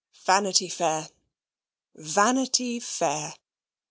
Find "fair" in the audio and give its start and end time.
0.67-1.09, 2.79-3.35